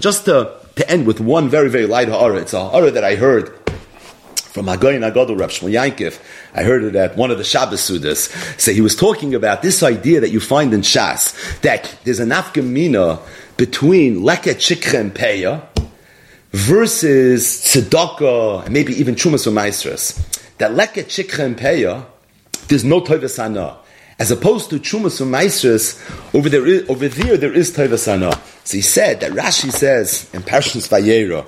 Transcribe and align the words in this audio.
Just 0.00 0.24
to, 0.24 0.56
to 0.76 0.90
end 0.90 1.06
with 1.06 1.20
one 1.20 1.48
very, 1.48 1.68
very 1.68 1.86
light 1.86 2.08
ha'ara. 2.08 2.38
It's 2.38 2.54
a 2.54 2.60
ha'ara 2.60 2.90
that 2.90 3.04
I 3.04 3.16
heard 3.16 3.54
from 4.50 4.66
Hagoyin 4.66 5.08
Agadol 5.08 5.38
Rav 5.38 5.50
Shmuel. 5.50 6.18
I 6.54 6.62
heard 6.62 6.82
it 6.82 6.96
at 6.96 7.16
one 7.16 7.30
of 7.30 7.38
the 7.38 7.44
Shabbos 7.44 7.80
Sudas. 7.80 8.30
So 8.58 8.72
he 8.72 8.80
was 8.80 8.96
talking 8.96 9.34
about 9.34 9.62
this 9.62 9.82
idea 9.82 10.20
that 10.20 10.30
you 10.30 10.40
find 10.40 10.74
in 10.74 10.80
Shas, 10.80 11.60
that 11.60 11.96
there's 12.04 12.18
an 12.18 12.30
afgamina 12.30 13.20
between 13.56 14.22
Leket 14.22 14.56
Shikha 14.56 15.10
Peya 15.10 15.62
versus 16.50 17.46
Tzedakah, 17.46 18.64
and 18.64 18.72
maybe 18.72 18.94
even 18.94 19.14
Chumas 19.14 19.46
or 19.46 19.52
Maestras. 19.52 20.14
That 20.58 20.72
Leket 20.72 21.06
Shikha 21.06 21.54
Peya, 21.54 22.06
there's 22.68 22.84
no 22.84 23.00
Toivasana. 23.00 23.76
As 24.20 24.30
opposed 24.30 24.68
to 24.68 24.78
Chumas 24.78 25.26
Maestras, 25.26 25.98
over 26.34 26.50
there, 26.50 26.84
over 26.90 27.08
there, 27.08 27.38
there 27.38 27.54
is 27.54 27.70
Toivasana. 27.70 28.38
So 28.64 28.76
he 28.76 28.82
said 28.82 29.20
that 29.20 29.32
Rashi 29.32 29.72
says 29.72 30.28
in 30.34 30.42
Parshas 30.42 30.90
Vayera, 30.90 31.46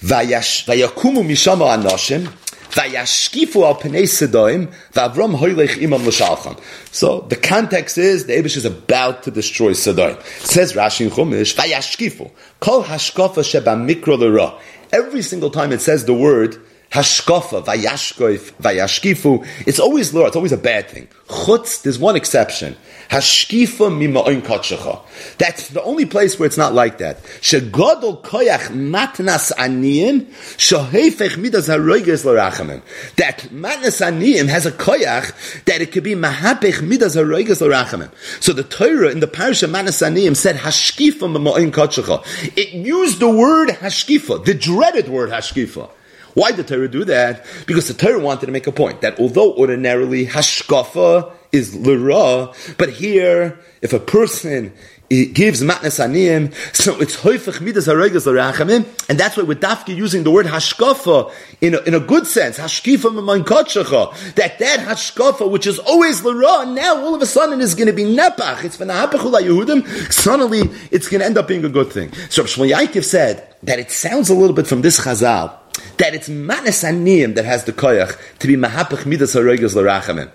Vayakumu 0.00 1.24
mishama 1.24 1.78
anoshim, 1.78 2.26
vayashkifu 2.72 3.66
al 3.66 3.76
pnei 3.76 4.02
sedoim, 4.02 4.70
vavrom 4.92 5.34
hoylech 5.38 5.82
imam 5.82 6.04
l'shalchan. 6.04 6.60
So 6.92 7.20
the 7.22 7.36
context 7.36 7.96
is 7.96 8.26
the 8.26 8.34
Abish 8.34 8.58
is 8.58 8.66
about 8.66 9.22
to 9.22 9.30
destroy 9.30 9.72
Sodom. 9.72 10.18
Says 10.40 10.74
Rashi 10.74 11.06
in 11.06 11.10
Chumash, 11.10 11.54
vayashkifu, 11.56 12.30
kol 12.60 12.84
hashkofa 12.84 13.50
sheba 13.50 13.70
mikro. 13.70 14.60
Every 14.92 15.22
single 15.22 15.48
time 15.48 15.72
it 15.72 15.80
says 15.80 16.04
the 16.04 16.12
word, 16.12 16.62
hashkofa, 16.90 17.64
vayashkoif, 17.64 18.52
vayashkifu, 18.54 19.46
it's 19.66 19.78
always 19.78 20.14
lura, 20.14 20.28
it's 20.28 20.36
always 20.36 20.52
a 20.52 20.56
bad 20.56 20.88
thing. 20.88 21.08
Chutz, 21.28 21.82
there's 21.82 21.98
one 21.98 22.16
exception. 22.16 22.74
Hashkifa 23.10 23.90
mima'oin 23.90 24.42
kotshacha. 24.42 25.00
That's 25.38 25.68
the 25.68 25.82
only 25.82 26.06
place 26.06 26.38
where 26.38 26.46
it's 26.46 26.56
not 26.56 26.74
like 26.74 26.98
that. 26.98 27.22
Shegodol 27.40 28.22
koyach 28.22 28.68
matnas 28.68 29.52
aniyim, 29.52 30.26
shahefech 30.56 31.36
midas 31.36 31.68
haroiges 31.68 32.24
l'rachamim. 32.24 32.82
That 33.16 33.40
matnas 33.50 34.00
aniyim 34.00 34.48
has 34.48 34.66
a 34.66 34.72
koyach 34.72 35.64
that 35.64 35.82
it 35.82 35.92
could 35.92 36.04
be 36.04 36.14
mahapech 36.14 36.80
midas 36.82 37.16
haroiges 37.16 37.60
l'rachamim. 37.60 38.10
So 38.42 38.52
the 38.54 38.64
Torah 38.64 39.10
in 39.10 39.20
the 39.20 39.26
parasha 39.26 39.66
matnas 39.66 40.06
aniyim 40.06 40.36
said 40.36 40.56
hashkifa 40.56 41.20
mima'oin 41.20 41.70
kotshacha. 41.70 42.24
It 42.56 42.72
used 42.72 43.20
the 43.20 43.30
word 43.30 43.68
hashkifa, 43.68 44.44
the 44.44 44.54
dreaded 44.54 45.08
word 45.08 45.30
hashkifa. 45.30 45.90
Why 46.38 46.52
did 46.52 46.68
Torah 46.68 46.86
do 46.86 47.04
that? 47.06 47.44
Because 47.66 47.88
the 47.88 47.94
Torah 47.94 48.20
wanted 48.20 48.46
to 48.46 48.52
make 48.52 48.68
a 48.68 48.72
point 48.72 49.00
that 49.00 49.18
although 49.18 49.54
ordinarily 49.54 50.24
hashkafa 50.24 51.32
is 51.50 51.74
lira, 51.74 52.54
but 52.76 52.90
here, 52.90 53.58
if 53.82 53.92
a 53.92 53.98
person 53.98 54.72
gives 55.08 55.62
matnas 55.64 55.98
aniyim, 55.98 56.54
so 56.76 57.00
it's 57.00 57.16
hoifach 57.16 57.60
midas 57.60 57.88
haregas 57.88 58.26
l'rachamim, 58.26 58.86
and 59.08 59.18
that's 59.18 59.36
why 59.36 59.42
we're 59.42 59.58
dafki 59.58 59.96
using 59.96 60.22
the 60.22 60.30
word 60.30 60.46
hashkafa 60.46 61.32
in 61.60 61.74
a, 61.74 61.78
in 61.80 61.94
a 61.94 62.00
good 62.00 62.24
sense, 62.24 62.56
hashkifa 62.56 63.10
m'man 63.10 63.42
kotshacha, 63.42 64.34
that 64.34 64.60
that 64.60 64.78
hashkafa, 64.78 65.50
which 65.50 65.66
is 65.66 65.80
always 65.80 66.22
lira, 66.22 66.66
now 66.66 67.02
all 67.02 67.16
of 67.16 67.22
a 67.22 67.26
sudden 67.26 67.60
is 67.60 67.74
going 67.74 67.88
to 67.88 67.92
be 67.92 68.04
nepach, 68.04 68.62
it's 68.62 68.76
v'nahapachul 68.76 69.40
Yehudim, 69.40 70.12
suddenly 70.12 70.60
it's 70.92 71.08
going 71.08 71.18
to 71.18 71.26
end 71.26 71.36
up 71.36 71.48
being 71.48 71.64
a 71.64 71.68
good 71.68 71.90
thing. 71.90 72.12
So 72.30 72.44
Shmuel 72.44 72.70
Yaakov 72.70 73.02
said 73.02 73.56
that 73.64 73.80
it 73.80 73.90
sounds 73.90 74.30
a 74.30 74.34
little 74.34 74.54
bit 74.54 74.68
from 74.68 74.82
this 74.82 75.00
chazal, 75.00 75.52
that 75.98 76.14
it's 76.14 76.28
matnas 76.28 76.82
aniyim 76.84 77.34
that 77.34 77.44
has 77.44 77.64
the 77.64 77.72
koyach 77.72 78.16
to 78.38 78.46
be 78.46 78.56
mahapach 78.56 79.06
midas 79.06 79.34
haregas 79.34 79.74
l'rachamim. 79.74 80.30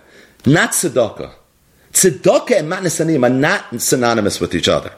Not 0.46 0.72
tzedakah. 0.72 1.32
Tzedakah 1.92 2.60
and 2.60 2.72
matnas 2.72 3.04
aniyim 3.04 3.26
are 3.26 3.30
not 3.30 3.82
synonymous 3.82 4.40
with 4.40 4.54
each 4.54 4.68
other. 4.68 4.94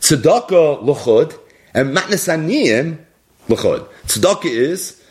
Tzedakah 0.00 0.82
luchod 0.82 1.38
and 1.74 1.96
matnas 1.96 2.28
aniyim 2.28 2.98
luchod. 3.48 3.88
Tzedakah 4.06 4.44
is 4.44 5.02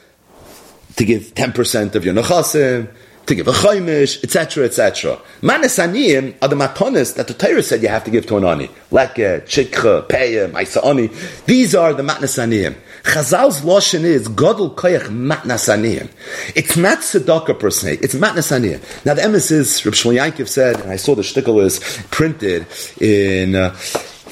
to 0.98 1.06
give 1.06 1.34
10% 1.34 1.96
of 1.96 2.06
your 2.06 2.14
nechasim, 2.14 2.90
to 3.26 3.36
give 3.36 3.48
a 3.48 3.52
chaimish, 3.52 4.24
etc., 4.24 4.66
etc. 4.66 5.20
Manas 5.42 5.78
aniyim 5.78 6.36
are 6.42 6.48
the 6.48 6.56
matonis 6.56 7.16
that 7.16 7.28
the 7.28 7.34
Torah 7.34 7.64
said 7.64 7.82
you 7.82 7.88
have 7.88 8.04
to 8.04 8.12
give 8.12 8.26
to 8.26 8.38
an 8.38 8.44
ani. 8.44 8.68
Leke, 8.92 9.44
chikha, 9.44 10.08
peya, 10.08 10.52
maisa 10.52 11.46
These 11.46 11.76
are 11.76 11.94
the 11.94 12.04
matnas 12.04 12.38
aniyim. 12.38 12.76
Chazal's 13.04 13.62
loshen 13.62 14.04
is 14.04 14.28
godel 14.30 14.76
koyach 14.76 15.08
matnas 15.08 15.68
aniyim. 15.68 16.10
It's 16.56 16.78
not 16.78 17.00
tzedakah 17.00 17.60
per 17.60 17.70
se, 17.70 18.00
it's 18.02 18.16
matnas 18.16 18.52
aniyim. 18.52 19.06
Now 19.06 19.16
the 19.16 19.22
emes 19.24 19.52
is, 19.52 19.86
Reb 19.86 19.96
Shmuel 19.96 20.20
Yankiv 20.20 20.48
said, 20.48 20.80
and 20.80 20.92
I 20.92 20.96
saw 20.98 21.16
the 21.16 21.24
shtickle 21.24 21.64
is 21.64 21.80
printed 22.12 22.68
in 23.02 23.56
uh, 23.56 23.70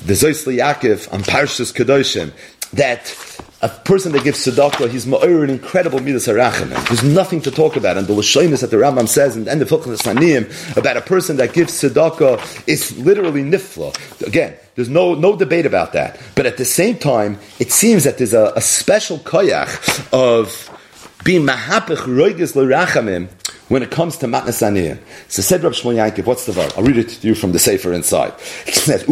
the 0.06 0.14
Zoisli 0.14 0.58
Yaakov 0.58 1.12
on 1.12 1.22
Parshas 1.22 1.74
Kedoshim, 1.74 2.32
that 2.74 3.06
a 3.62 3.70
person 3.70 4.14
that 4.14 4.24
gives 4.24 4.46
tzedakah, 4.46 4.90
he's 4.90 5.06
ma'or 5.06 5.44
an 5.44 5.50
incredible 5.50 6.00
midas 6.00 6.28
harachim. 6.28 6.70
There's 6.88 7.04
nothing 7.04 7.42
to 7.42 7.52
talk 7.52 7.76
about. 7.76 7.98
And 7.98 8.08
the 8.08 8.14
Lashonis 8.14 8.62
that 8.62 8.72
the 8.72 8.78
Rambam 8.78 9.08
says 9.08 9.36
in 9.36 9.46
the 9.46 9.52
end 9.52 9.62
of 9.62 9.70
Hilchon 9.70 9.98
Saniyim 9.98 10.78
about 10.78 10.96
a 10.96 11.02
person 11.02 11.36
that 11.38 11.54
gives 11.54 11.74
tzedakah 11.74 12.68
is 12.68 12.98
literally 12.98 13.44
nifla. 13.44 13.94
Again, 14.26 14.56
there's 14.76 14.88
no, 14.88 15.14
no 15.14 15.36
debate 15.36 15.66
about 15.66 15.92
that. 15.94 16.20
But 16.36 16.46
at 16.46 16.56
the 16.58 16.64
same 16.64 16.98
time, 16.98 17.38
it 17.60 17.72
seems 17.72 18.06
that 18.06 18.18
there's 18.18 18.34
a, 18.34 18.54
a 18.56 18.62
special 18.62 19.18
koyach 19.20 20.08
of 20.14 20.70
being 21.26 21.46
mahapich 21.46 21.98
roigis 21.98 22.56
l'rachamim 22.56 23.28
when 23.68 23.84
it 23.84 23.92
comes 23.92 24.18
to 24.18 24.26
matnas 24.26 24.62
aniyim. 24.66 25.00
So 25.28 25.42
said 25.42 25.64
Rab 25.64 25.74
Shmuel 25.74 25.96
Yankiv, 25.96 26.26
what's 26.26 26.46
the 26.46 26.54
verb? 26.54 26.72
I'll 26.78 26.84
read 26.84 26.98
it 26.98 27.10
to 27.10 27.28
you 27.28 27.36
from 27.36 27.52
the 27.52 27.60
Sefer 27.60 27.92
inside. 27.92 28.34
It 28.66 28.76
says. 28.76 29.04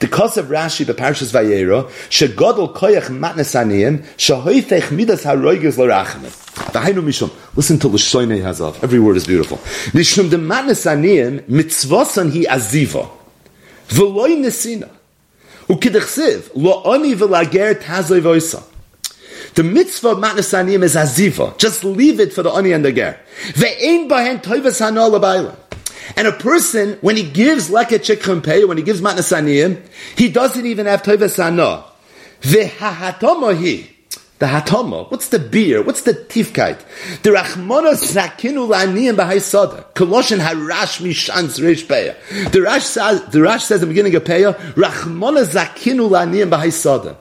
Because 0.00 0.36
of 0.36 0.46
Rashi, 0.46 0.86
the 0.86 0.94
Parshas 0.94 1.32
Vayera, 1.32 1.84
shegodol 2.08 2.74
koyach 2.74 3.08
matnas 3.08 3.54
aniyim, 3.54 4.04
shehoifech 4.16 4.90
midas 4.90 5.24
haroigis 5.24 5.78
l'rachamim. 5.78 6.30
V'hainu 6.72 7.02
mishum. 7.02 7.30
Listen 7.56 7.78
to 7.78 7.88
l'shoinei 7.88 8.42
hazav. 8.42 8.82
Every 8.82 8.98
word 8.98 9.16
is 9.16 9.26
beautiful. 9.26 9.58
Mishum 9.92 10.30
de 10.30 10.36
matnas 10.36 10.86
aniyim, 10.86 11.42
mitzvosan 11.42 12.32
hi 12.32 12.44
aziva. 12.44 13.08
V'loi 13.88 14.38
nesina. 14.38 14.88
Ukidachsiv, 15.68 16.50
lo 16.54 16.82
oni 16.84 17.14
v'lager 17.14 17.74
tazoi 17.80 18.20
voisa. 18.20 18.62
The 19.54 19.62
mitzvah 19.62 20.10
of 20.10 20.18
matnas 20.18 20.52
aniyim 20.52 20.82
is 20.82 20.96
aziva. 20.96 21.56
Just 21.58 21.84
leave 21.84 22.18
it 22.20 22.32
for 22.32 22.42
the 22.42 22.50
oni 22.50 22.72
and 22.72 22.84
the 22.84 22.92
ger. 22.92 23.18
Ve'ein 23.52 24.08
bahen 24.08 24.42
toivas 24.42 24.80
hanol 24.80 25.12
l'bayla. 25.12 25.54
And 26.16 26.28
a 26.28 26.32
person, 26.32 26.98
when 27.00 27.16
he 27.16 27.22
gives 27.22 27.70
leket 27.70 28.00
chikrim 28.00 28.68
when 28.68 28.76
he 28.76 28.82
gives 28.82 29.00
matnasaniyim, 29.00 29.80
he 30.16 30.28
doesn't 30.28 30.66
even 30.66 30.86
have 30.86 31.02
toivasana. 31.02 31.84
V'hahatomahi. 32.42 33.90
The 34.38 34.46
hatama. 34.46 35.10
What's 35.10 35.28
the 35.28 35.38
beer? 35.38 35.80
What's 35.82 36.02
the 36.02 36.12
tifkite? 36.12 36.80
The 37.22 37.30
rachmona 37.30 37.94
zakinu 37.94 38.68
la'aniyim 38.68 39.16
b'haisada. 39.16 39.84
Koloshin 39.94 40.40
harash 40.40 41.00
mishans 41.00 41.60
reish 41.60 41.86
peya. 41.86 42.50
The 42.50 42.60
Rash 42.60 42.84
says, 42.84 43.24
the 43.26 43.40
Rash 43.40 43.64
says 43.64 43.82
in 43.82 43.88
the 43.88 43.94
beginning 43.94 44.14
of 44.16 44.24
peya, 44.24 44.54
rachmona 44.72 45.44
zakinu 45.46 46.10
la'aniyim 46.10 46.50
b'haisada. 46.50 47.16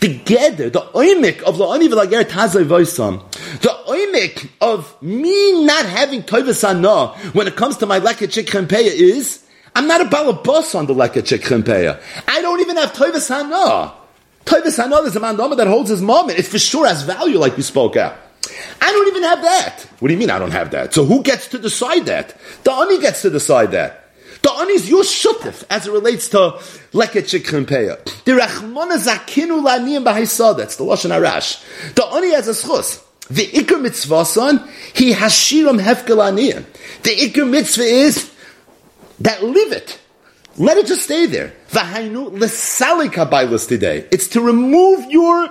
Together, 0.00 0.70
the 0.70 0.80
oimik 0.80 1.42
of 1.42 1.56
la'ani 1.56 1.88
v'lager 1.88 2.22
tazay 2.24 2.64
voisam, 2.64 3.22
the 3.60 3.68
oimik 4.12 4.48
of 4.60 5.00
me 5.02 5.64
not 5.64 5.86
having 5.86 6.22
toivasana 6.22 7.14
when 7.34 7.46
it 7.46 7.56
comes 7.56 7.76
to 7.78 7.86
my 7.86 8.00
leket 8.00 8.28
chikrimpeya 8.28 8.90
is, 8.90 9.44
I'm 9.74 9.86
not 9.86 10.00
a 10.00 10.04
balabos 10.04 10.74
on 10.74 10.86
the 10.86 10.94
leket 10.94 11.22
chikrimpeya. 11.22 12.00
I 12.28 12.40
don't 12.40 12.60
even 12.60 12.76
have 12.76 12.92
toivasana. 12.92 13.92
Toivasana 14.44 15.04
is 15.06 15.16
a 15.16 15.20
mandama 15.20 15.56
that 15.56 15.66
holds 15.66 15.90
his 15.90 16.02
moment. 16.02 16.38
It 16.38 16.46
for 16.46 16.58
sure 16.58 16.86
has 16.86 17.02
value 17.02 17.38
like 17.38 17.56
we 17.56 17.62
spoke 17.62 17.96
out. 17.96 18.16
I 18.80 18.90
don't 18.90 19.08
even 19.08 19.22
have 19.22 19.42
that. 19.42 19.80
What 20.00 20.08
do 20.08 20.14
you 20.14 20.18
mean 20.18 20.30
I 20.30 20.38
don't 20.38 20.50
have 20.50 20.72
that? 20.72 20.92
So 20.92 21.04
who 21.04 21.22
gets 21.22 21.48
to 21.48 21.58
decide 21.58 22.06
that? 22.06 22.36
The 22.64 22.72
ani 22.72 23.00
gets 23.00 23.22
to 23.22 23.30
decide 23.30 23.70
that. 23.70 24.00
The 24.42 24.50
ani 24.50 24.72
is 24.72 24.90
your 24.90 25.04
shutif 25.04 25.64
as 25.70 25.86
it 25.86 25.92
relates 25.92 26.28
to 26.30 26.58
leket 26.92 27.30
shikrim 27.30 27.64
peya. 27.64 28.02
The 28.24 28.32
rachmona 28.32 28.98
zakinu 28.98 29.64
laniyim 29.64 30.04
b'haisad. 30.04 30.56
That's 30.56 30.76
the 30.76 30.84
lashon 30.84 31.10
arash. 31.16 31.94
The 31.94 32.04
ani 32.04 32.32
has 32.32 32.48
a 32.48 32.50
schus. 32.50 33.00
The 33.32 33.46
ikr 33.46 33.80
mitzvah 33.80 34.26
son 34.26 34.68
he 34.92 35.14
hashiram 35.14 35.80
hefkel 35.80 36.20
aniyim. 36.20 36.64
The 37.02 37.16
ikr 37.16 37.48
mitzvah 37.48 37.82
is 37.82 38.30
that 39.20 39.42
leave 39.42 39.72
it. 39.72 39.98
Let 40.58 40.76
it 40.76 40.86
just 40.86 41.04
stay 41.04 41.24
there. 41.24 41.54
V'hainu 41.70 42.36
lesalik 42.36 43.12
habaylas 43.12 43.66
today. 43.66 44.06
It's 44.10 44.28
to 44.28 44.42
remove 44.42 45.10
your 45.10 45.48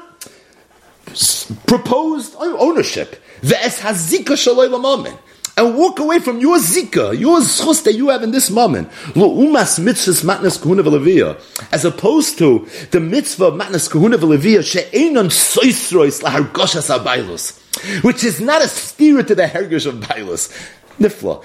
proposed 1.66 2.36
ownership. 2.38 3.16
Ve'es 3.42 3.80
hazika 3.80 4.38
shaloi 4.38 4.70
lamamin 4.70 5.18
and 5.58 5.76
walk 5.76 5.98
away 5.98 6.20
from 6.20 6.40
your 6.40 6.60
zika, 6.60 7.20
your 7.20 7.40
schus 7.40 7.84
that 7.84 7.94
you 7.94 8.10
have 8.10 8.22
in 8.22 8.30
this 8.30 8.52
moment. 8.52 8.92
Umas 9.16 9.80
mitzvahs 9.80 10.24
matnas 10.24 10.62
kahuna 10.62 10.84
v'leviyah. 10.84 11.74
As 11.74 11.84
opposed 11.84 12.38
to 12.38 12.68
the 12.92 13.00
mitzvah 13.00 13.46
of 13.46 13.54
matnas 13.56 13.90
kahuna 13.90 14.18
v'leviyah, 14.18 14.64
she'enon 14.64 15.30
soisrois 15.30 16.22
lahargoshas 16.22 16.96
abailus. 16.96 17.61
Which 18.02 18.24
is 18.24 18.40
not 18.40 18.62
a 18.62 18.68
steer 18.68 19.24
to 19.24 19.36
the 19.36 19.44
hergish 19.44 19.86
of 19.86 19.96
bailus. 19.96 20.52
Nifla. 21.00 21.44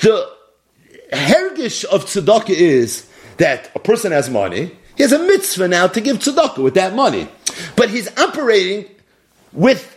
The 0.00 0.30
hergish 1.12 1.84
of 1.84 2.04
tzedakah 2.04 2.50
is 2.50 3.08
that 3.38 3.70
a 3.74 3.78
person 3.78 4.12
has 4.12 4.28
money, 4.28 4.76
he 4.96 5.02
has 5.02 5.12
a 5.12 5.18
mitzvah 5.18 5.68
now 5.68 5.86
to 5.86 6.00
give 6.00 6.18
tzedakah 6.18 6.62
with 6.62 6.74
that 6.74 6.94
money. 6.94 7.28
But 7.76 7.90
he's 7.90 8.08
operating 8.18 8.86
with 9.52 9.96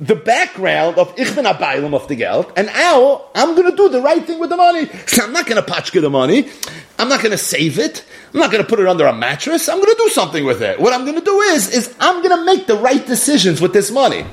the 0.00 0.16
background 0.16 0.98
of 0.98 1.14
ich 1.18 1.34
bin 1.34 1.44
abaylam 1.44 1.94
of 1.94 2.08
the 2.08 2.16
geld, 2.16 2.52
and 2.56 2.66
now 2.66 3.26
I'm 3.34 3.54
going 3.54 3.70
to 3.70 3.76
do 3.76 3.88
the 3.88 4.00
right 4.00 4.24
thing 4.24 4.38
with 4.38 4.50
the 4.50 4.56
money. 4.56 4.86
So 5.06 5.24
I'm 5.24 5.32
not 5.32 5.46
going 5.46 5.62
to 5.62 5.70
patchka 5.70 6.00
the 6.00 6.10
money. 6.10 6.48
I'm 6.98 7.08
not 7.08 7.20
going 7.20 7.32
to 7.32 7.38
save 7.38 7.78
it. 7.78 8.04
I'm 8.32 8.40
not 8.40 8.50
going 8.50 8.62
to 8.62 8.68
put 8.68 8.80
it 8.80 8.86
under 8.86 9.06
a 9.06 9.12
mattress. 9.12 9.68
I'm 9.68 9.78
going 9.78 9.94
to 9.94 10.02
do 10.02 10.10
something 10.10 10.44
with 10.44 10.62
it. 10.62 10.80
What 10.80 10.92
I'm 10.92 11.04
going 11.04 11.18
to 11.18 11.24
do 11.24 11.40
is, 11.40 11.70
is 11.70 11.94
I'm 12.00 12.22
going 12.22 12.36
to 12.36 12.44
make 12.44 12.66
the 12.66 12.76
right 12.76 13.04
decisions 13.06 13.60
with 13.60 13.72
this 13.72 13.90
money. 13.90 14.26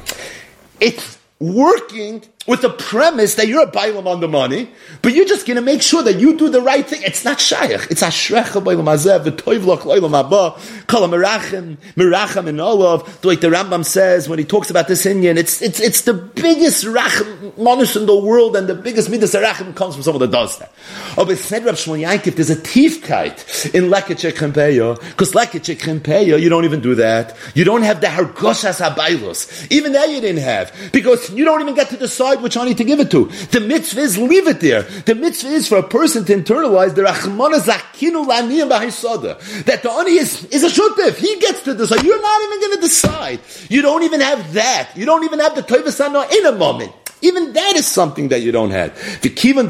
It's 0.82 1.20
working 1.40 2.24
with 2.48 2.62
the 2.62 2.70
premise 2.70 3.36
that 3.36 3.48
you're 3.48 3.64
a 3.64 3.72
bailam 3.72 4.08
on 4.08 4.20
the 4.20 4.28
money, 4.28 4.70
but 5.02 5.14
you're 5.14 5.26
just 5.26 5.46
going 5.46 5.56
to 5.56 5.62
make 5.62 5.82
sure 5.82 6.02
that 6.04 6.20
you 6.20 6.38
do 6.38 6.50
the 6.50 6.62
right 6.62 6.86
thing. 6.86 7.02
It's 7.04 7.24
not 7.24 7.40
shaykh. 7.40 7.88
It's 7.92 8.02
ashrecha 8.02 8.64
bailam 8.64 8.86
azev, 8.86 9.26
v'toivlach 9.26 9.82
loilam 9.82 10.18
abba, 10.18 10.60
kol 10.88 11.08
mirachim, 11.08 11.78
mirachim 11.96 12.48
and 12.48 12.60
olav. 12.60 13.04
Like 13.24 13.42
the 13.42 13.50
way 13.50 13.52
the 13.52 13.58
Rambam 13.58 13.86
says 13.86 14.28
when 14.28 14.40
he 14.40 14.46
talks 14.46 14.70
about 14.70 14.88
this 14.88 15.06
Indian, 15.06 15.38
it's, 15.38 15.62
it's, 15.62 15.80
it's 15.80 16.02
the 16.02 16.14
biggest 16.14 16.86
rachim 16.86 17.58
monish 17.58 17.96
in 17.96 18.06
the 18.06 18.18
world 18.18 18.56
and 18.56 18.68
the 18.68 18.76
biggest 18.76 19.10
midas 19.10 19.34
rachim 19.34 19.76
comes 19.76 19.96
from 19.96 20.04
someone 20.04 20.22
that 20.22 20.32
does 20.32 20.58
that. 20.58 20.74
Oh, 21.18 21.26
but 21.26 21.38
said 21.38 21.64
Rav 21.66 21.76
Shmuel 21.76 22.08
Yankov, 22.08 22.36
there's 22.36 22.50
a 22.50 22.56
tiefkeit 22.56 23.76
in 23.76 23.86
leketche 23.86 24.32
krempeya, 24.32 25.00
because 25.10 25.34
leketche 25.34 25.76
krempeya, 25.78 26.42
you 26.42 26.50
don't 26.50 26.66
even 26.66 26.82
do 26.82 26.96
that. 26.96 27.36
You 27.54 27.66
don't 27.66 27.84
have 27.84 28.02
the 28.02 28.08
hargoshas 28.08 28.82
habaylos. 28.82 29.72
Even 29.72 29.94
that 29.94 30.10
you 30.10 30.22
didn't 30.22 30.42
have, 30.42 30.74
because 30.92 31.30
you 31.32 31.46
don't 31.46 31.62
even 31.62 31.76
get 31.76 31.90
to 31.90 31.98
decide 31.98 32.31
which 32.40 32.54
honey 32.54 32.76
to 32.76 32.84
give 32.84 33.00
it 33.00 33.12
to. 33.12 33.26
The 33.52 33.60
mitzvah 33.60 34.02
is 34.02 34.18
leave 34.18 34.48
it 34.48 34.60
there. 34.60 34.84
The 34.84 35.16
mitzvah 35.16 35.50
is 35.50 35.68
for 35.68 35.78
a 35.78 35.84
person 35.84 36.24
to 36.26 36.36
internalize 36.36 36.96
the 36.96 37.02
rachmana 37.02 37.60
zakinu 37.60 38.26
laniyam 38.26 38.70
b'haisada. 38.70 39.66
That 39.66 39.84
the 39.84 39.92
honey 39.92 40.18
is, 40.18 40.46
is 40.46 40.64
a 40.64 40.70
shutif. 40.70 41.18
He 41.18 41.40
gets 41.40 41.64
to 41.64 41.74
decide. 41.74 42.04
You're 42.04 42.22
not 42.22 42.42
even 42.44 42.60
going 42.62 42.76
to 42.76 42.82
decide. 42.82 43.40
You 43.70 43.82
don't 43.82 44.04
even 44.04 44.22
have 44.22 44.54
that. 44.54 44.92
You 44.96 45.06
don't 45.06 45.24
even 45.24 45.40
have 45.40 45.56
the 45.56 45.64
toivasana 45.64 46.32
in 46.32 46.46
a 46.46 46.52
moment. 46.54 46.94
Even 47.22 47.54
that 47.54 47.76
is 47.76 47.88
something 47.88 48.30
that 48.30 48.42
you 48.42 48.52
don't 48.52 48.72
have. 48.72 48.94
V'kivan. 49.22 49.70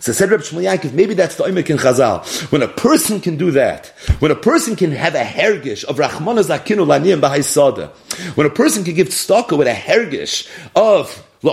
So 0.00 0.12
said 0.12 0.30
Reb 0.30 0.40
Shmuel 0.40 0.92
maybe 0.92 1.14
that's 1.14 1.36
the 1.36 1.44
oimek 1.44 1.70
in 1.70 1.78
Chazal. 1.78 2.52
When 2.52 2.62
a 2.62 2.68
person 2.68 3.20
can 3.20 3.36
do 3.36 3.50
that, 3.52 3.86
when 4.18 4.30
a 4.30 4.36
person 4.36 4.76
can 4.76 4.92
have 4.92 5.14
a 5.14 5.24
hergish 5.24 5.84
of 5.84 5.96
rachmana 5.96 6.42
zakinu 6.44 6.86
laniyam 6.86 7.20
b'haisada, 7.20 7.90
when 8.36 8.46
a 8.46 8.50
person 8.50 8.84
can 8.84 8.94
give 8.94 9.08
tzedakah 9.08 9.56
with 9.58 9.66
a 9.68 9.72
hergish 9.72 10.48
of 10.74 11.26
To 11.44 11.50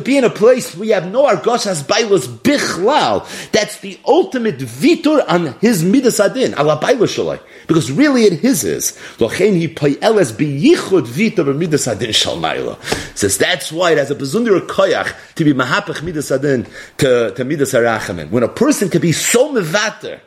be 0.00 0.16
in 0.16 0.22
a 0.24 0.30
place 0.30 0.76
where 0.76 0.86
you 0.86 0.94
have 0.94 1.10
no 1.10 1.26
argosh 1.26 1.64
has 1.64 1.82
bailus 1.82 2.28
bichlal. 2.28 3.50
That's 3.50 3.80
the 3.80 3.98
ultimate 4.06 4.58
vitor 4.58 5.24
on 5.28 5.58
his 5.60 5.82
midas 5.82 6.20
adin. 6.20 6.54
Ala 6.56 6.78
bailus 6.80 7.16
shaloi. 7.16 7.40
Because 7.66 7.90
really 7.90 8.22
it 8.22 8.34
his 8.34 8.62
is. 8.62 8.92
Lochein 9.18 9.60
hi 9.60 9.66
payeles 9.66 10.30
biyichud 10.32 11.06
vitor 11.06 11.52
midas 11.56 11.88
adin 11.88 12.10
shalmaila. 12.10 12.78
Says 13.18 13.36
that's 13.38 13.72
why 13.72 13.90
it 13.90 13.98
has 13.98 14.12
a 14.12 14.14
bezunder 14.14 14.60
koyach 14.60 15.12
to 15.34 15.44
be 15.44 15.52
mahapach 15.52 16.00
midas 16.04 16.30
adin 16.30 16.68
to, 16.98 17.32
to 17.34 17.44
midas 17.44 17.72
harachamin. 17.72 18.30
When 18.30 18.44
a 18.44 18.48
person 18.48 18.88
can 18.88 19.00
be 19.00 19.10
so 19.10 19.52
mevater 19.52 20.20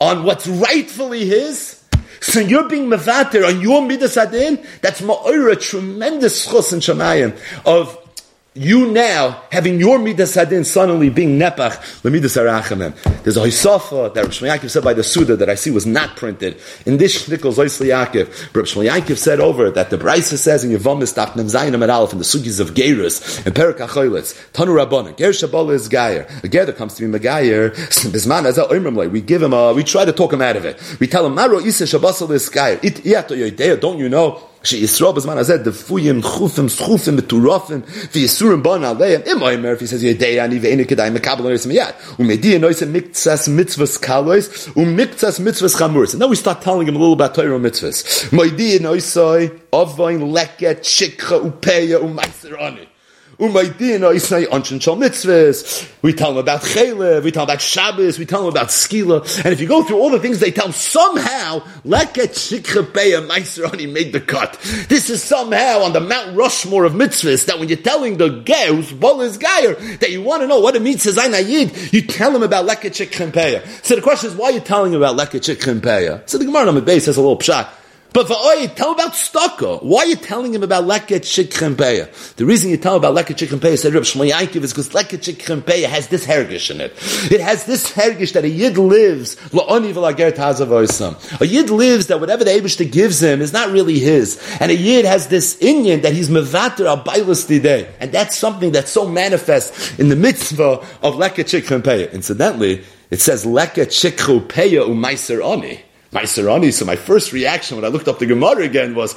on 0.00 0.24
what's 0.24 0.46
rightfully 0.46 1.26
his, 1.26 1.82
so 2.20 2.40
you're 2.40 2.68
being 2.68 2.86
mevater 2.86 3.46
on 3.46 3.60
your 3.60 3.82
midas 3.82 4.16
adin. 4.16 4.64
That's 4.82 5.00
ma'ora 5.00 5.60
tremendous 5.60 6.46
chus 6.46 6.72
in 6.72 6.80
shemayim 6.80 7.38
of 7.64 8.05
you 8.56 8.90
now 8.90 9.42
having 9.50 9.78
your 9.78 9.98
midas 9.98 10.34
hadin 10.34 10.64
suddenly 10.64 11.10
being 11.10 11.38
nepach 11.38 12.02
the 12.02 12.10
midas 12.10 12.36
arachamim. 12.36 12.94
There's 13.22 13.36
a 13.36 13.40
hisafa 13.40 14.14
that 14.14 14.22
Rav 14.22 14.32
Shmuel 14.32 14.70
said 14.70 14.84
by 14.84 14.94
the 14.94 15.04
Suda 15.04 15.36
that 15.36 15.50
I 15.50 15.54
see 15.54 15.70
was 15.70 15.86
not 15.86 16.16
printed 16.16 16.60
in 16.84 16.96
this 16.96 17.26
shnikol 17.26 17.52
Zois 17.52 17.80
Yaakov. 17.84 18.54
Rav 18.54 18.64
Shmuel 18.64 19.16
said 19.16 19.40
over 19.40 19.70
that 19.70 19.90
the 19.90 19.98
Brisa 19.98 20.36
says 20.36 20.64
in 20.64 20.70
Yevom 20.70 21.00
Mistap 21.02 21.32
Nemzayin 21.32 21.74
Amar 21.74 21.90
Aleph 21.90 22.12
in 22.12 22.18
the 22.18 22.24
sugis 22.24 22.60
of 22.60 22.74
Gerus 22.74 23.44
and 23.44 23.54
Perak 23.54 23.78
Achoylitz 23.78 24.34
Tanu 24.52 24.74
Rabbanon 24.84 25.16
Ger 25.16 25.30
Shabala 25.30 25.74
is 25.74 25.88
Gayer 25.88 26.26
a 26.42 26.48
Ger 26.48 26.64
that 26.64 26.76
comes 26.76 26.94
to 26.94 27.06
be 27.06 27.18
Megayer 27.18 27.70
Bisman 28.10 28.46
as 28.46 28.58
a 28.58 28.66
we 29.10 29.20
give 29.20 29.42
him 29.42 29.52
a 29.52 29.72
we 29.72 29.84
try 29.84 30.04
to 30.04 30.12
talk 30.12 30.32
him 30.32 30.42
out 30.42 30.56
of 30.56 30.64
it. 30.64 30.80
We 31.00 31.06
tell 31.06 31.26
him 31.26 31.34
Maro 31.34 31.60
Isa 31.60 31.84
Shabasal 31.84 32.30
is 32.30 32.48
Gayer. 32.48 32.78
It 32.82 33.80
don't 33.80 33.98
you 33.98 34.08
know? 34.08 34.42
שישרוב 34.65 35.15
בזמן 35.15 35.37
הזה 35.37 35.57
דפויים, 35.57 36.21
דחופים, 36.21 36.69
סחופים, 36.69 37.15
מטורפים, 37.15 37.81
ויסורים 38.15 38.63
בון 38.63 38.83
עליהם, 38.83 39.21
אם 39.31 39.39
הוא 39.39 39.49
אומר, 39.49 39.73
he 39.79 39.83
says, 39.83 40.05
ידע 40.05 40.45
אני 40.45 40.59
ואין 40.61 40.83
כדאי 40.83 41.09
מקבל 41.09 41.41
נויס 41.41 41.65
מיד, 41.65 41.87
ומדיע 42.19 42.57
נויס 42.57 42.83
מקצס 42.83 43.47
מצווס 43.47 43.97
קלויס, 43.97 44.67
ומקצס 44.77 45.39
מצווס 45.39 45.75
חמורס. 45.75 46.15
And 46.15 46.17
then 46.17 46.29
we 46.29 46.35
start 46.35 46.61
telling 46.61 46.87
him 46.87 46.95
a 46.95 46.99
little 46.99 47.13
about 47.13 47.35
Torah 47.35 47.59
mitzvahs. 47.59 48.35
מדיע 48.35 48.79
נויסוי, 48.81 49.47
אובוין 49.73 50.33
לקט, 50.33 50.83
שיקחה, 50.83 51.35
ופיה, 51.35 51.99
ומייסר 51.99 52.55
עוני. 52.59 52.85
Umaydina 53.38 54.14
Isnai 54.14 54.46
Anshin 54.46 54.80
Shal 54.80 54.96
Mitzvahs. 54.96 55.92
We 56.00 56.14
tell 56.14 56.30
them 56.30 56.38
about 56.38 56.62
Chelev, 56.62 57.22
we 57.22 57.30
tell 57.30 57.44
them 57.44 57.54
about 57.54 57.60
Shabbos, 57.60 58.18
we 58.18 58.24
tell 58.24 58.40
them 58.40 58.48
about 58.48 58.68
Skila. 58.68 59.44
And 59.44 59.52
if 59.52 59.60
you 59.60 59.68
go 59.68 59.82
through 59.82 59.98
all 59.98 60.08
the 60.08 60.18
things 60.18 60.40
they 60.40 60.50
tell, 60.50 60.72
somehow, 60.72 61.60
Leket 61.84 62.32
Shikhapeya 62.32 63.28
Maiserani 63.28 63.92
made 63.92 64.14
the 64.14 64.22
cut. 64.22 64.54
This 64.88 65.10
is 65.10 65.22
somehow 65.22 65.82
on 65.82 65.92
the 65.92 66.00
Mount 66.00 66.34
Rushmore 66.34 66.84
of 66.84 66.94
mitzvahs 66.94 67.44
that 67.44 67.58
when 67.58 67.68
you're 67.68 67.76
telling 67.76 68.16
the 68.16 68.28
guy 68.28 68.68
who's 68.68 68.90
Bolas 68.90 69.36
Geyer 69.36 69.74
that 69.98 70.10
you 70.10 70.22
want 70.22 70.40
to 70.40 70.46
know 70.46 70.60
what 70.60 70.74
it 70.74 70.80
means 70.80 71.02
to 71.02 71.10
Zainayid, 71.10 71.92
you 71.92 72.00
tell 72.02 72.34
him 72.34 72.42
about 72.42 72.66
Leket 72.66 72.92
Shikhapeya. 72.92 73.84
So 73.84 73.96
the 73.96 74.02
question 74.02 74.30
is, 74.30 74.36
why 74.36 74.46
are 74.46 74.52
you 74.52 74.60
telling 74.60 74.94
him 74.94 75.02
about 75.02 75.18
Leket 75.18 75.42
Shikhapeya? 75.42 76.26
So 76.26 76.38
the 76.38 76.46
Gemara 76.46 76.68
on 76.68 76.74
the 76.74 76.80
base 76.80 77.04
has 77.04 77.18
a 77.18 77.20
little 77.20 77.36
pshat. 77.36 77.68
But 78.16 78.28
for 78.28 78.32
Oy, 78.32 78.68
tell 78.68 78.92
about 78.92 79.12
Staka. 79.12 79.82
Why 79.82 80.04
are 80.04 80.06
you 80.06 80.16
telling 80.16 80.54
him 80.54 80.62
about 80.62 80.84
Leket 80.84 81.20
Shikrempeya? 81.20 82.34
The 82.36 82.46
reason 82.46 82.70
you 82.70 82.78
tell 82.78 82.96
him 82.96 83.04
about 83.04 83.14
Leket 83.14 83.36
Shikrempeya, 83.36 83.76
said 83.76 83.92
Reb 83.92 84.04
Shmuel 84.04 84.30
Yankov, 84.30 84.62
is 84.62 84.72
because 84.72 84.88
Leket 84.88 85.20
Shikrempeya 85.20 85.84
has 85.84 86.08
this 86.08 86.24
hergish 86.24 86.70
in 86.70 86.80
it. 86.80 86.94
It 87.30 87.42
has 87.42 87.66
this 87.66 87.92
hergish 87.92 88.32
that 88.32 88.44
a 88.44 88.48
Yid 88.48 88.78
lives, 88.78 89.36
La'oni 89.50 89.92
v'lager 89.92 90.32
tazavoisam. 90.32 91.42
A 91.42 91.46
Yid 91.46 91.68
lives 91.68 92.06
that 92.06 92.18
whatever 92.18 92.42
the 92.42 92.52
Abishta 92.52 92.90
gives 92.90 93.22
him 93.22 93.42
is 93.42 93.52
not 93.52 93.70
really 93.70 93.98
his. 93.98 94.42
And 94.60 94.70
a 94.70 94.74
Yid 94.74 95.04
has 95.04 95.26
this 95.26 95.58
Inyan 95.58 96.00
that 96.00 96.14
he's 96.14 96.30
mevater 96.30 96.86
abaylis 96.96 97.46
today. 97.46 97.86
And 98.00 98.12
that's 98.12 98.34
something 98.38 98.72
that's 98.72 98.90
so 98.90 99.06
manifest 99.06 100.00
in 100.00 100.08
the 100.08 100.16
mitzvah 100.16 100.82
of 101.02 101.16
Leket 101.16 101.52
Shikrempeya. 101.52 102.14
Incidentally, 102.14 102.82
it 103.10 103.20
says 103.20 103.44
Leket 103.44 103.88
Shikrempeya 103.88 104.88
u'maiser 104.88 105.42
oni. 105.44 105.82
Maiserani. 106.16 106.72
So 106.72 106.84
my 106.84 106.96
first 106.96 107.32
reaction 107.32 107.76
when 107.76 107.84
I 107.84 107.88
looked 107.88 108.08
up 108.08 108.18
the 108.18 108.26
Gemara 108.26 108.62
again 108.62 108.94
was, 108.94 109.14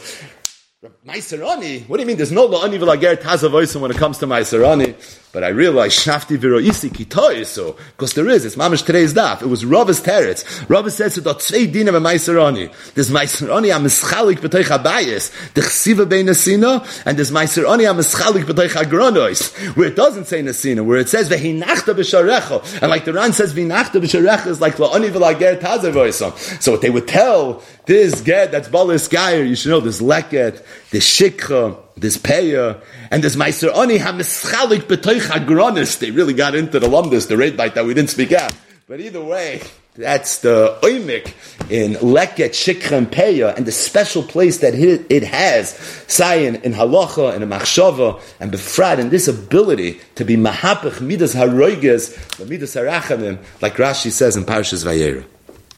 Maiserani? 1.06 1.88
What 1.88 1.98
do 1.98 2.04
you 2.04 2.08
mean? 2.08 2.18
There's 2.18 2.32
no 2.32 2.48
la'ani 2.48 2.80
v'lager 2.80 3.16
tazavoisim 3.16 3.82
when 3.82 3.92
it 3.92 3.98
comes 3.98 4.18
to 4.20 4.28
Maiserani. 4.28 4.96
But 5.32 5.44
I 5.44 5.50
realized 5.50 6.00
shafti 6.06 6.38
viroisi 6.38 6.90
kitoi 6.90 7.46
so 7.46 7.78
because 7.92 8.14
there 8.14 8.28
is 8.28 8.46
it's 8.46 8.56
mamish 8.56 8.84
today's 8.86 9.14
daf. 9.14 9.42
It 9.42 9.48
was 9.48 9.64
Rav's 9.64 10.02
teretz. 10.02 10.68
Rav 10.70 10.92
says 10.92 11.18
it 11.18 11.24
got 11.24 11.42
zwei 11.42 11.68
dinim 11.68 11.96
a 11.96 12.00
meiserani. 12.00 12.74
There's 12.94 13.12
meiserani 13.12 13.70
am 13.70 13.84
mischalik 13.84 14.40
b'toich 14.40 15.54
the 15.54 15.62
chsiva 15.62 16.10
bein 16.10 16.26
nesina 16.26 16.82
and 17.06 17.18
meiserani 17.18 17.88
am 17.88 17.98
mischalik 17.98 18.46
b'toich 18.46 19.76
where 19.76 19.88
it 19.88 19.96
doesn't 19.96 20.26
say 20.26 20.42
nesina 20.42 20.84
where 20.84 20.98
it 20.98 21.10
says 21.10 21.30
vehinachta 21.30 21.94
b'sharecha 21.94 22.82
and 22.82 22.90
like 22.90 23.06
the 23.06 23.14
Ran 23.14 23.34
says 23.34 23.54
vehinachta 23.54 24.02
b'sharecha 24.02 24.48
is 24.48 24.60
like 24.60 24.76
la'ani 24.78 25.12
v'lager 25.12 25.60
tazavoisam. 25.60 26.36
So 26.62 26.72
what 26.72 26.82
they 26.82 26.90
would 26.90 27.08
tell 27.08 27.62
this 27.86 28.22
get 28.22 28.52
that's 28.52 28.68
balis 28.68 29.08
gayer 29.08 29.44
you 29.44 29.56
should 29.56 29.70
know 29.70 29.80
this 29.80 30.02
leket 30.02 30.64
this 30.90 31.06
shikha 31.20 31.78
this 32.00 32.18
Peya, 32.18 32.82
and 33.12 33.24
this 33.24 33.36
Meiser 33.36 33.72
Oni 33.74 34.00
HaMischalik 34.00 34.84
B'toich 34.84 35.28
HaGronis. 35.28 36.00
They 36.00 36.12
really 36.12 36.34
got 36.34 36.56
into 36.56 36.80
the 36.80 36.88
lumdus, 36.88 37.28
the 37.28 37.38
red 37.38 37.58
bite 37.58 37.76
that 37.76 37.86
we 37.86 37.94
didn't 37.94 38.10
speak 38.10 38.32
out. 38.32 38.54
But 38.88 39.00
either 39.00 39.24
way, 39.24 39.62
that's 39.96 40.40
the 40.40 40.78
oimik 40.82 41.34
in 41.70 41.94
Leket 41.96 42.54
Shikhem 42.54 43.06
Peya 43.06 43.56
and 43.56 43.66
the 43.66 43.72
special 43.72 44.24
place 44.24 44.60
that 44.60 44.74
it 44.74 45.24
has, 45.24 45.74
Sayin 46.08 46.56
in 46.64 46.74
Halacha 46.74 47.34
and 47.34 47.44
in 47.44 47.50
Machshava 47.50 48.22
and 48.40 48.52
Befrad 48.52 49.00
and 49.00 49.12
this 49.12 49.28
ability 49.28 50.00
to 50.16 50.24
be 50.26 50.38
Mahapach 50.38 51.02
Midas 51.02 51.36
Haroiges, 51.36 52.16
Midas 52.48 52.76
Harachamim, 52.76 53.40
like 53.62 53.76
Rashi 53.76 54.10
says 54.10 54.38
in 54.38 54.46
Parshas 54.46 54.86
Vayera. 54.86 55.26